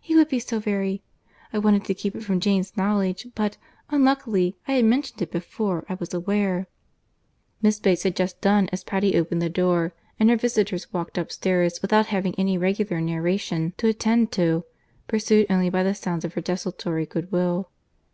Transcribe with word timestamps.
He 0.00 0.16
would 0.16 0.30
be 0.30 0.38
so 0.38 0.60
very.... 0.60 1.02
I 1.52 1.58
wanted 1.58 1.84
to 1.84 1.92
keep 1.92 2.16
it 2.16 2.22
from 2.24 2.40
Jane's 2.40 2.74
knowledge; 2.74 3.26
but, 3.34 3.58
unluckily, 3.90 4.56
I 4.66 4.72
had 4.76 4.86
mentioned 4.86 5.20
it 5.20 5.30
before 5.30 5.84
I 5.90 5.94
was 5.96 6.14
aware." 6.14 6.68
Miss 7.60 7.80
Bates 7.80 8.04
had 8.04 8.16
just 8.16 8.40
done 8.40 8.70
as 8.72 8.82
Patty 8.82 9.14
opened 9.14 9.42
the 9.42 9.50
door; 9.50 9.92
and 10.18 10.30
her 10.30 10.36
visitors 10.38 10.90
walked 10.94 11.18
upstairs 11.18 11.82
without 11.82 12.06
having 12.06 12.34
any 12.36 12.56
regular 12.56 12.98
narration 13.02 13.74
to 13.76 13.86
attend 13.88 14.32
to, 14.32 14.64
pursued 15.06 15.48
only 15.50 15.68
by 15.68 15.82
the 15.82 15.94
sounds 15.94 16.24
of 16.24 16.32
her 16.32 16.40
desultory 16.40 17.04
good 17.04 17.30
will. 17.30 17.68